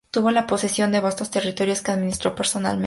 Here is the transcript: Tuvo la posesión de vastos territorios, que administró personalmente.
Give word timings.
Tuvo 0.09 0.31
la 0.31 0.47
posesión 0.47 0.91
de 0.91 0.99
vastos 0.99 1.29
territorios, 1.29 1.83
que 1.83 1.91
administró 1.91 2.33
personalmente. 2.33 2.79